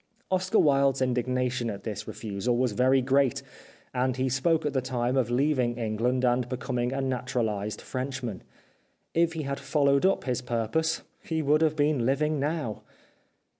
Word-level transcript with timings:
Oscar 0.31 0.57
Wilde's 0.57 0.99
indignation 0.99 1.69
at 1.69 1.83
this 1.83 2.07
re 2.07 2.13
fusal 2.15 2.57
was 2.57 2.71
very 2.71 3.03
great, 3.03 3.43
and 3.93 4.17
he 4.17 4.29
spoke 4.29 4.65
at 4.65 4.73
the 4.73 4.81
time 4.81 5.15
of 5.15 5.29
leaving 5.29 5.77
England 5.77 6.25
and 6.25 6.49
becoming 6.49 6.91
a 6.91 7.01
naturalised 7.01 7.79
Frenchman. 7.81 8.41
If 9.13 9.33
he 9.33 9.43
had 9.43 9.59
followed 9.59 10.03
up 10.03 10.23
his 10.23 10.41
purpose 10.41 11.03
he 11.21 11.43
would 11.43 11.61
have 11.61 11.75
been 11.75 12.03
living 12.07 12.39
now. 12.39 12.81